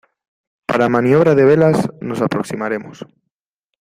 [0.65, 1.77] para maniobra de velas.
[2.01, 3.05] nos aproximaremos